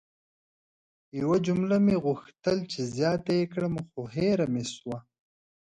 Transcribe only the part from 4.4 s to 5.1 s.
مې سوه!